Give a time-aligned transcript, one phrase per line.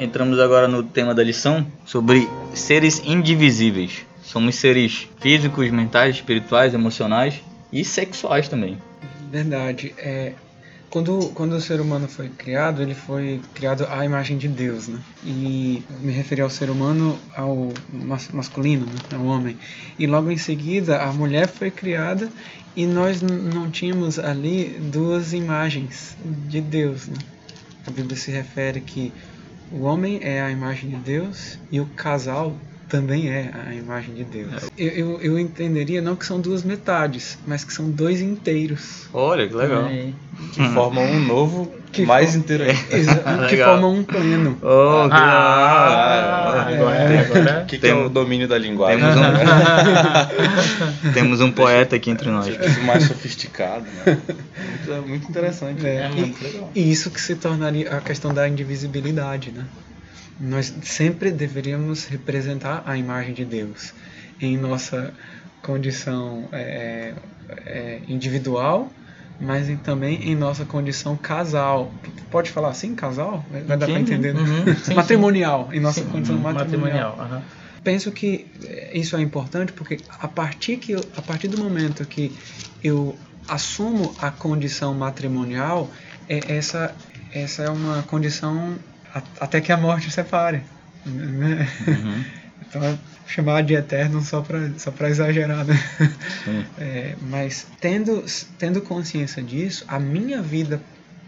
[0.00, 4.06] entramos agora no tema da lição sobre seres indivisíveis.
[4.22, 8.78] Somos seres físicos, mentais, espirituais, emocionais e sexuais também.
[9.30, 9.94] Verdade.
[9.98, 10.32] É,
[10.88, 14.98] quando, quando o ser humano foi criado, ele foi criado à imagem de Deus, né?
[15.22, 19.18] E me referi ao ser humano, ao mas, masculino, né?
[19.18, 19.58] ao homem.
[19.98, 22.30] E logo em seguida, a mulher foi criada
[22.74, 26.16] e nós não tínhamos ali duas imagens
[26.48, 27.18] de Deus, né?
[27.86, 29.12] A Bíblia se refere que
[29.72, 32.52] o homem é a imagem de Deus e o casal
[32.90, 34.68] também é a imagem de Deus.
[34.76, 39.08] Eu, eu, eu, entenderia não que são duas metades, mas que são dois inteiros.
[39.14, 39.86] Olha, que legal.
[39.86, 40.08] É.
[40.52, 43.46] Que formam um novo que mais inteiro ainda.
[43.48, 44.58] que formam um pleno.
[44.60, 48.98] Oh, que ah, ah, agora, O que, que é o domínio da linguagem?
[49.00, 52.48] Temos um, Temos um poeta aqui entre nós.
[52.48, 54.18] Isso mais sofisticado, né?
[54.88, 55.86] Muito, muito interessante.
[55.86, 56.70] É, é muito legal.
[56.74, 59.64] E isso que se tornaria a questão da indivisibilidade, né?
[60.40, 63.92] Nós sempre deveríamos representar a imagem de Deus
[64.40, 65.12] em nossa
[65.62, 67.12] condição é,
[67.66, 68.90] é, individual,
[69.38, 71.92] mas também em nossa condição casal.
[72.30, 73.44] Pode falar assim, casal?
[73.50, 74.32] Vai dar para entender?
[74.32, 74.40] Né?
[74.40, 75.76] Uhum, sim, matrimonial, sim.
[75.76, 77.16] em nossa sim, condição uhum, matrimonial.
[77.16, 77.60] matrimonial uhum.
[77.84, 78.46] Penso que
[78.92, 82.32] isso é importante porque a partir, que eu, a partir do momento que
[82.84, 83.16] eu
[83.48, 85.90] assumo a condição matrimonial,
[86.28, 86.94] é, essa,
[87.32, 88.76] essa é uma condição
[89.40, 90.62] até que a morte separe.
[91.04, 91.68] Né?
[91.86, 92.24] Uhum.
[92.68, 95.74] Então, chamar de eterno só para só exagerar, né?
[96.78, 98.24] É, mas tendo,
[98.58, 100.80] tendo consciência disso, a minha vida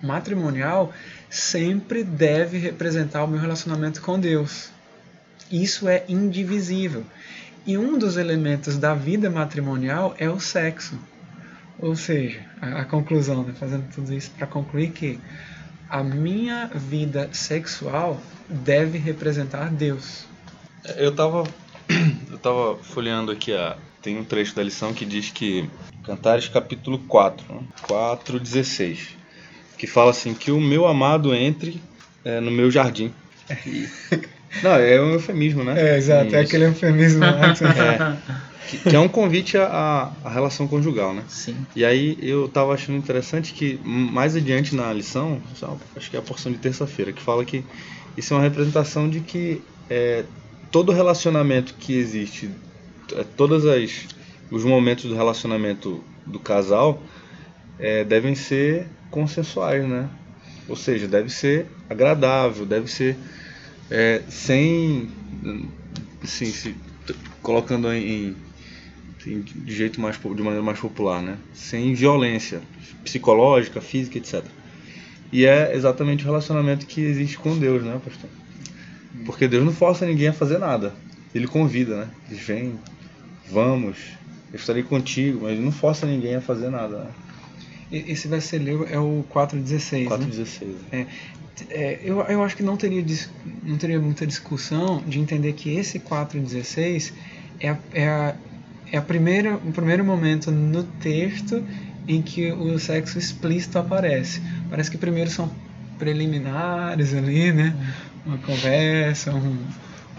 [0.02, 0.92] matrimonial
[1.30, 4.70] sempre deve representar o meu relacionamento com Deus.
[5.50, 7.04] Isso é indivisível.
[7.66, 10.98] E um dos elementos da vida matrimonial é o sexo.
[11.78, 13.54] Ou seja, a, a conclusão, né?
[13.58, 15.18] fazendo tudo isso para concluir que
[15.92, 20.24] a minha vida sexual deve representar Deus.
[20.96, 21.44] Eu estava
[22.32, 25.68] eu tava folheando aqui a tem um trecho da lição que diz que
[26.02, 27.60] Cantares capítulo 4, né?
[27.82, 29.16] 4, 16,
[29.76, 31.80] que fala assim que o meu amado entre
[32.24, 33.12] é, no meu jardim.
[33.66, 33.86] E...
[34.62, 35.94] Não, é um eufemismo, né?
[35.94, 37.24] É, exato, é aquele eufemismo.
[37.24, 38.16] é
[38.68, 41.22] que, que, é um convite à, à relação conjugal, né?
[41.28, 41.56] Sim.
[41.74, 45.40] E aí eu estava achando interessante que mais adiante na lição,
[45.96, 47.64] acho que é a porção de terça-feira, que fala que
[48.16, 50.24] isso é uma representação de que é,
[50.70, 52.50] todo relacionamento que existe,
[53.14, 53.64] é, todos
[54.50, 57.02] os momentos do relacionamento do casal
[57.78, 60.08] é, devem ser consensuais, né?
[60.68, 63.16] Ou seja, deve ser agradável, deve ser
[63.94, 65.10] é, sem,
[66.24, 66.74] assim, se,
[67.42, 68.34] colocando em,
[69.18, 71.36] de jeito mais de maneira mais popular, né?
[71.52, 72.62] Sem violência
[73.04, 74.42] psicológica, física, etc.
[75.30, 78.30] E é exatamente o relacionamento que existe com Deus, né, pastor?
[79.26, 80.94] Porque Deus não força ninguém a fazer nada.
[81.34, 82.10] Ele convida, né?
[82.30, 82.78] Diz, vem,
[83.50, 83.98] vamos,
[84.50, 86.98] eu estarei contigo, mas ele não força ninguém a fazer nada.
[86.98, 87.10] Né?
[87.92, 90.08] Esse versículo é o 4,16.
[90.08, 90.66] 4,16.
[90.90, 91.06] Né?
[91.70, 93.04] É, é, eu, eu acho que não teria,
[93.62, 97.12] não teria muita discussão de entender que esse 4,16
[97.60, 98.34] é, a, é a
[98.92, 101.64] é a primeira, o primeiro momento no texto
[102.06, 104.42] em que o sexo explícito aparece.
[104.68, 105.50] Parece que primeiro são
[105.98, 107.74] preliminares ali, né?
[108.26, 109.56] Uma conversa, um,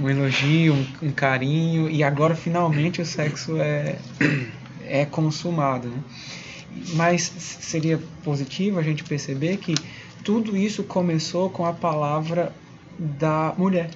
[0.02, 3.98] um elogio, um, um, carinho, e agora finalmente o sexo é,
[4.88, 5.90] é consumado.
[5.90, 5.98] Né?
[6.94, 9.76] Mas seria positivo a gente perceber que
[10.24, 12.52] tudo isso começou com a palavra
[12.98, 13.90] da mulher.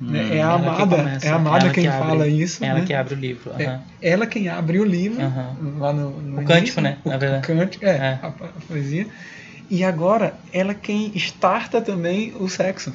[0.00, 0.38] Né?
[0.38, 2.64] É a amada, começa, é a amada quem que fala abre, isso.
[2.64, 2.86] Ela né?
[2.86, 3.50] que abre o livro.
[3.50, 3.60] Uhum.
[3.60, 5.78] É, ela quem abre o livro, uhum.
[5.78, 6.98] lá no, no o início, cântico, né?
[7.04, 7.46] O na verdade.
[7.46, 8.18] cântico, é, é.
[8.22, 8.30] A, a,
[8.66, 9.06] poesia.
[9.68, 12.92] E agora, ela quem starta também o sexo.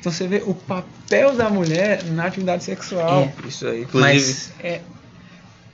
[0.00, 3.30] Então você vê o papel da mulher na atividade sexual.
[3.44, 3.82] É, isso aí.
[3.82, 4.80] Inclusive, Mas é,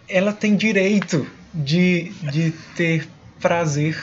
[0.09, 1.25] ela tem direito
[1.59, 3.09] de, de ter
[3.41, 3.99] prazer.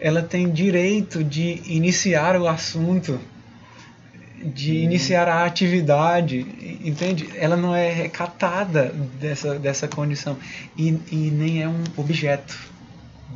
[0.00, 3.20] Ela tem direito de iniciar o assunto
[4.40, 6.46] de iniciar a atividade,
[6.84, 7.28] entende?
[7.34, 10.36] Ela não é recatada dessa, dessa condição
[10.76, 12.56] e, e nem é um objeto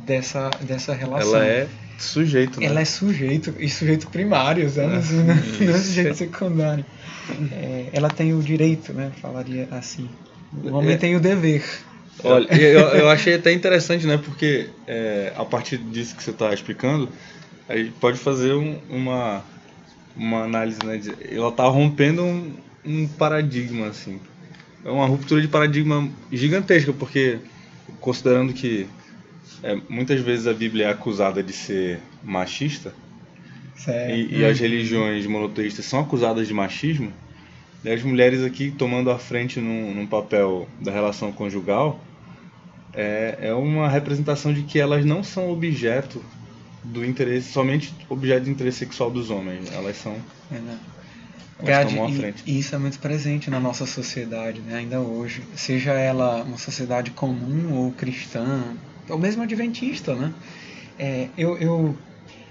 [0.05, 1.35] dessa, dessa relação.
[1.35, 1.67] Ela é
[1.97, 2.67] sujeito, né?
[2.67, 4.95] Ela é sujeito, e sujeito primário, sabe?
[4.95, 6.85] É, não é sujeito secundário.
[7.51, 9.11] É, ela tem o direito, né?
[9.21, 10.09] Falaria assim.
[10.63, 10.97] O homem é.
[10.97, 11.63] tem o dever.
[12.23, 14.17] Olha, eu, eu achei até interessante, né?
[14.17, 17.09] Porque é, a partir disso que você está explicando,
[17.67, 19.43] a gente pode fazer um, uma
[20.15, 21.01] uma análise, né?
[21.29, 22.53] Ela tá rompendo um,
[22.85, 24.19] um paradigma, assim.
[24.85, 27.39] É uma ruptura de paradigma gigantesca, porque
[27.99, 28.87] considerando que
[29.63, 32.93] é, muitas vezes a Bíblia é acusada de ser machista,
[34.11, 37.11] e, e as religiões monoteístas são acusadas de machismo,
[37.85, 41.99] as mulheres aqui tomando a frente num, num papel da relação conjugal,
[42.93, 46.23] é, é uma representação de que elas não são objeto
[46.83, 49.71] do interesse, somente objeto de interesse sexual dos homens.
[49.71, 50.15] Elas são.
[50.51, 50.55] É?
[50.55, 50.83] Elas
[51.59, 52.43] Verdade, tomam a e- frente.
[52.45, 54.77] e isso é muito presente na nossa sociedade, né?
[54.77, 55.43] ainda hoje.
[55.55, 58.63] Seja ela uma sociedade comum ou cristã,
[59.09, 60.33] ou mesmo adventista, né?
[60.99, 61.95] É, eu, eu,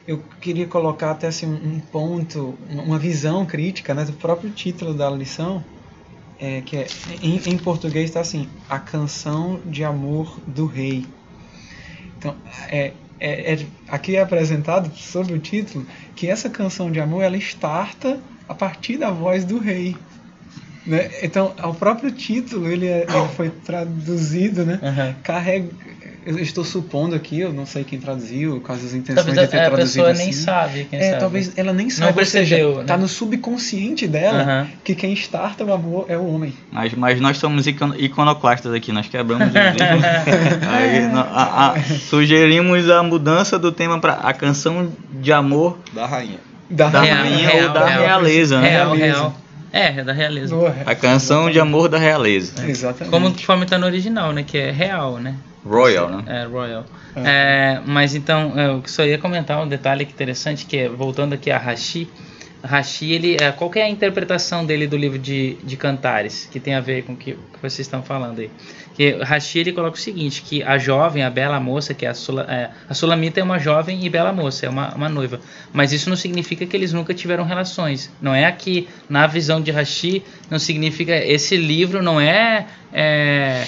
[0.07, 5.09] eu queria colocar até assim, um ponto, uma visão crítica né, do próprio título da
[5.11, 5.65] lição,
[6.39, 6.87] é, que é,
[7.23, 11.05] em, em português está assim, a canção de amor do rei.
[12.19, 12.35] Então,
[12.69, 17.37] é, é, é- aqui é apresentado sob o título que essa canção de amor ela
[17.37, 19.97] starta a partir da voz do rei.
[20.85, 21.11] Né?
[21.23, 24.81] Então, o próprio título ele, é- ele foi traduzido, né?
[24.83, 25.15] Aham.
[25.23, 25.92] Carrega.
[26.25, 29.59] Eu estou supondo aqui, eu não sei quem traduziu, quais as intenções Talvez de ter
[29.59, 30.23] a, a traduzido pessoa assim.
[30.25, 31.19] nem sabe quem É, sabe.
[31.21, 32.85] talvez ela nem saiba, ou seja, percebeu, né?
[32.85, 36.55] tá no subconsciente dela que quem starta o amor é o homem.
[36.71, 39.51] Mas, mas nós somos icono- iconoclastas aqui, nós quebramos o.
[40.71, 46.39] Aí, a- a- sugerimos a mudança do tema para a canção de amor Da rainha.
[46.71, 48.01] Da, da Real, rainha real, ou da real.
[48.03, 48.69] realeza, né?
[48.71, 49.35] Real, real.
[49.73, 50.55] É, é da realeza.
[50.55, 52.67] Boa, A canção de amor da realeza.
[52.67, 53.11] Exatamente.
[53.11, 54.43] Como conforme tá no original, né?
[54.43, 55.35] Que é real, né?
[55.65, 56.25] Royal, né?
[56.27, 56.85] É, Royal.
[57.15, 57.21] É.
[57.25, 61.51] É, mas então, eu só ia comentar um detalhe que interessante, que é, voltando aqui
[61.51, 62.09] a Rashi,
[62.65, 66.61] Rashi, ele, é, qual que é a interpretação dele do livro de, de Cantares, que
[66.61, 68.51] tem a ver com o que, que vocês estão falando aí?
[68.95, 72.15] Que Rashi, ele coloca o seguinte, que a jovem, a bela moça, que é a,
[72.15, 75.41] Sula, é, a Sulamita é uma jovem e bela moça, é uma, uma noiva,
[75.73, 79.73] mas isso não significa que eles nunca tiveram relações, não é aqui, na visão de
[79.73, 82.67] Rashi, não significa, esse livro não é...
[82.93, 83.65] é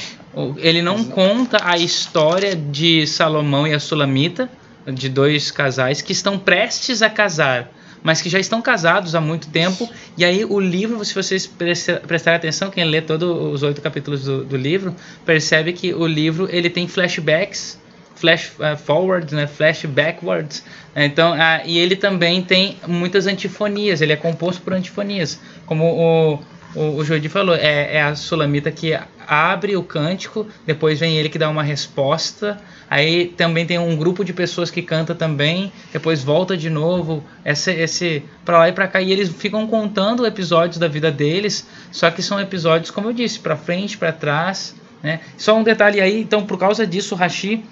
[0.56, 4.48] ele não conta a história de Salomão e a Sulamita,
[4.86, 7.70] de dois casais que estão prestes a casar,
[8.02, 9.88] mas que já estão casados há muito tempo.
[10.18, 14.24] E aí o livro, se vocês presta- prestarem atenção, quem lê todos os oito capítulos
[14.24, 14.94] do, do livro,
[15.24, 17.80] percebe que o livro ele tem flashbacks,
[18.14, 20.62] flash eh, forwards, né, flash backwards.
[20.94, 24.00] Então, ah, e ele também tem muitas antifonias.
[24.02, 26.38] Ele é composto por antifonias, como o
[26.74, 31.28] o, o Jordi falou, é, é a Sulamita que abre o cântico, depois vem ele
[31.28, 32.60] que dá uma resposta,
[32.90, 37.72] aí também tem um grupo de pessoas que canta também, depois volta de novo, esse,
[37.72, 42.10] esse para lá e para cá, e eles ficam contando episódios da vida deles, só
[42.10, 45.20] que são episódios, como eu disse, para frente, para trás, né?
[45.36, 47.62] Só um detalhe aí, então por causa disso, o Rashi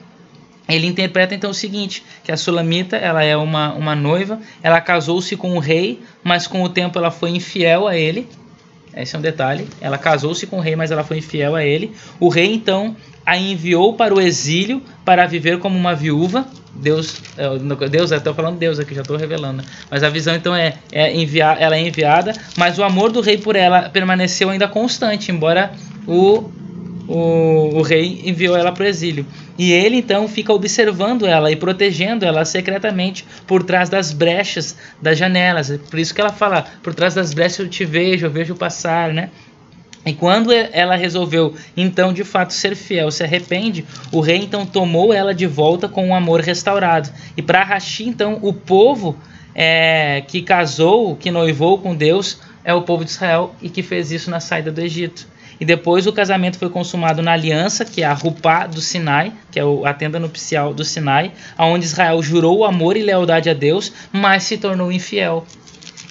[0.68, 5.36] ele interpreta então o seguinte, que a Sulamita, ela é uma, uma noiva, ela casou-se
[5.36, 8.28] com o rei, mas com o tempo ela foi infiel a ele,
[8.96, 9.68] esse é um detalhe.
[9.80, 11.92] Ela casou-se com o rei, mas ela foi infiel a ele.
[12.20, 16.46] O rei então a enviou para o exílio para viver como uma viúva.
[16.74, 19.58] Deus, é, Deus, eu estou falando Deus aqui, já estou revelando.
[19.58, 19.64] né?
[19.90, 23.38] Mas a visão então é, é enviar, ela é enviada, mas o amor do rei
[23.38, 25.72] por ela permaneceu ainda constante, embora
[26.06, 26.50] o
[27.12, 29.26] o, o rei enviou ela para o exílio.
[29.58, 35.18] E ele então fica observando ela e protegendo ela secretamente por trás das brechas das
[35.18, 35.70] janelas.
[35.70, 38.54] É Por isso que ela fala: por trás das brechas eu te vejo, eu vejo
[38.54, 39.28] passar, né?
[40.06, 45.12] E quando ela resolveu então de fato ser fiel, se arrepende, o rei então tomou
[45.12, 47.10] ela de volta com um amor restaurado.
[47.36, 49.16] E para Rashi então o povo
[49.54, 54.10] é, que casou, que noivou com Deus, é o povo de Israel e que fez
[54.10, 55.30] isso na saída do Egito.
[55.62, 59.60] E depois o casamento foi consumado na aliança, que é a Rupá do Sinai, que
[59.60, 63.92] é o- a tenda nupcial do Sinai, aonde Israel jurou amor e lealdade a Deus,
[64.10, 65.46] mas se tornou infiel.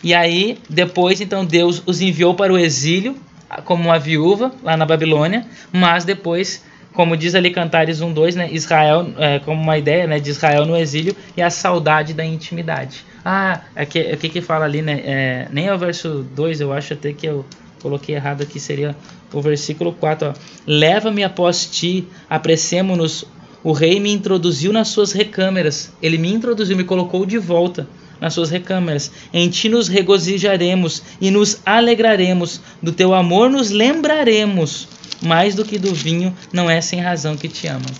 [0.01, 3.17] E aí, depois, então, Deus os enviou para o exílio,
[3.65, 9.05] como uma viúva, lá na Babilônia, mas depois, como diz ali Cantares 1.2, né, Israel,
[9.17, 13.03] é, como uma ideia né, de Israel no exílio e a saudade da intimidade.
[13.25, 16.61] Ah, é que, é que que fala ali, né, é, nem é o verso 2,
[16.61, 17.45] eu acho até que eu
[17.81, 18.95] coloquei errado aqui, seria
[19.33, 20.33] o versículo 4, ó.
[20.65, 23.25] Leva-me após ti, apressemo-nos.
[23.63, 25.91] O rei me introduziu nas suas recâmeras.
[26.01, 27.87] Ele me introduziu, me colocou de volta
[28.19, 29.11] nas suas recâmeras.
[29.33, 32.61] Em ti nos regozijaremos e nos alegraremos.
[32.81, 34.87] Do teu amor nos lembraremos.
[35.21, 37.91] Mais do que do vinho, não é sem razão que te amam.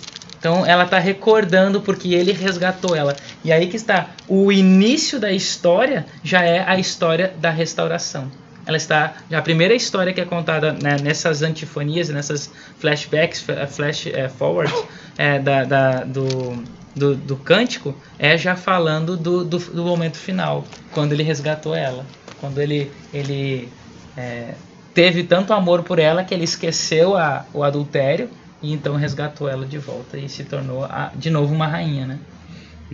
[0.41, 3.15] Então ela está recordando porque ele resgatou ela.
[3.43, 8.31] E aí que está o início da história já é a história da restauração.
[8.71, 12.49] Ela está a primeira história que é contada né, nessas antifonias, nessas
[12.79, 14.73] flashbacks, fa- flash eh, forwards
[15.17, 16.63] eh, da, da- do,
[16.95, 20.63] do, do cântico é já falando do, do, do momento final,
[20.93, 22.05] quando ele resgatou ela,
[22.39, 23.67] quando ele ele
[24.15, 24.53] eh,
[24.93, 28.29] teve tanto amor por ela que ele esqueceu a, o adultério
[28.63, 32.19] e então resgatou ela de volta e se tornou a- de novo uma rainha, né?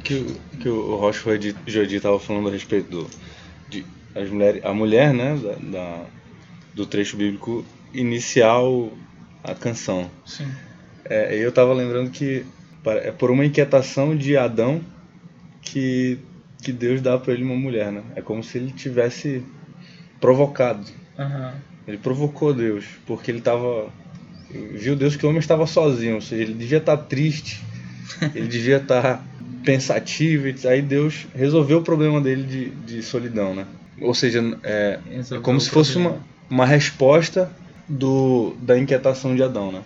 [0.04, 0.24] que,
[0.60, 3.10] que o Rochefort Jodi estava falando a respeito do,
[4.20, 6.06] as mulheres, a mulher, né, da, da-
[6.74, 8.92] do trecho bíblico inicial
[9.44, 10.10] a canção.
[10.26, 10.48] Sim.
[11.06, 12.46] É, eu estava lembrando que
[12.86, 14.82] é por uma inquietação de Adão
[15.62, 16.20] que,
[16.62, 18.02] que Deus dá para ele uma mulher, né?
[18.16, 19.44] É como se ele tivesse
[20.20, 20.86] provocado.
[21.18, 21.54] Aham.
[21.88, 23.90] Ele provocou Deus, porque ele estava
[24.74, 27.62] viu Deus que o homem estava sozinho, ou seja, ele devia estar triste,
[28.36, 29.26] ele devia estar
[29.64, 33.66] pensativo, e aí Deus resolveu o problema dele de, de solidão, né?
[34.02, 36.18] Ou seja, é, é como se fosse uma,
[36.50, 37.52] uma resposta
[37.88, 39.82] do, da inquietação de Adão, né?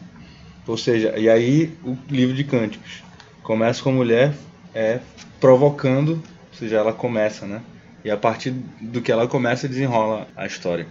[0.68, 3.04] Ou seja, e aí o livro de Cânticos
[3.44, 4.34] começa com a mulher
[4.74, 5.00] é,
[5.40, 7.62] provocando, ou seja, ela começa, né?
[8.04, 10.88] E a partir do que ela começa desenrola a história.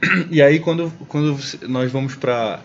[0.30, 2.60] E aí quando, quando nós vamos para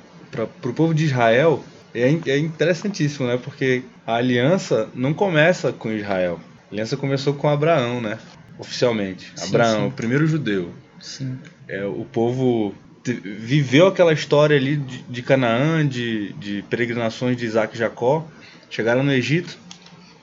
[0.64, 3.38] o povo de Israel, é, é interessantíssimo, né?
[3.38, 6.40] Porque a aliança não começa com Israel.
[6.70, 8.18] A aliança começou com Abraão, né?
[8.62, 9.34] Oficialmente.
[9.36, 9.88] Sim, Abraão, sim.
[9.88, 10.72] o primeiro judeu.
[11.00, 11.38] Sim.
[11.68, 17.76] É, o povo viveu aquela história ali de, de Canaã, de, de peregrinações de Isaac
[17.76, 18.28] e Jacó.
[18.70, 19.58] Chegaram no Egito,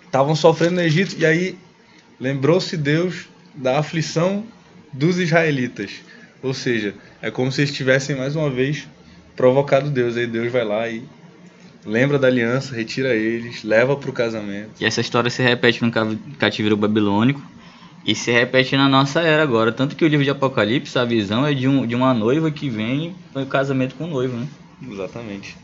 [0.06, 1.58] estavam sofrendo no Egito, e aí
[2.20, 4.44] lembrou-se Deus da aflição
[4.92, 5.90] dos israelitas.
[6.40, 8.86] Ou seja, é como se eles tivessem mais uma vez
[9.34, 10.16] provocado Deus.
[10.16, 11.02] Aí Deus vai lá e
[11.84, 14.70] lembra da aliança, retira eles, leva para o casamento.
[14.80, 15.90] E essa história se repete no
[16.38, 17.42] cativeiro babilônico
[18.08, 19.70] e se repete na nossa era agora.
[19.70, 22.70] Tanto que o livro de Apocalipse, a visão é de, um, de uma noiva que
[22.70, 24.48] vem para o casamento com o noivo, né?
[24.90, 25.54] Exatamente.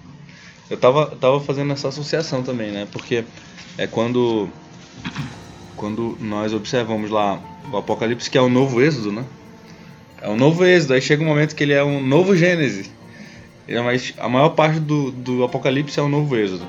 [0.69, 2.87] Eu tava, tava fazendo essa associação também, né?
[2.93, 3.25] Porque
[3.79, 4.51] é quando
[5.75, 7.41] quando nós observamos lá
[7.73, 9.25] o Apocalipse, que é o novo Êxodo, né?
[10.21, 12.91] É um novo Êxodo, aí chega um momento que ele é um novo Gênesis.
[13.67, 16.67] É, Mas a maior parte do, do Apocalipse é um novo Êxodo.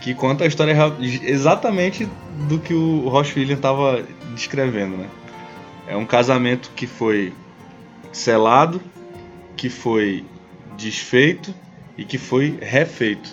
[0.00, 0.74] Que conta a história
[1.22, 2.08] exatamente
[2.48, 4.02] do que o Roche William estava
[4.34, 5.08] descrevendo, né?
[5.86, 7.32] É um casamento que foi
[8.12, 8.80] selado,
[9.56, 10.24] que foi
[10.76, 11.54] desfeito
[11.98, 13.28] e que foi refeito.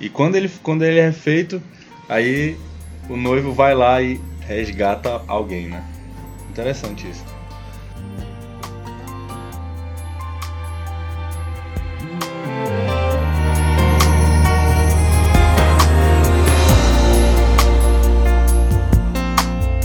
[0.00, 1.60] E quando ele, quando ele é refeito,
[2.08, 2.56] aí
[3.08, 5.84] o noivo vai lá e resgata alguém, né?
[6.50, 7.35] Interessante isso.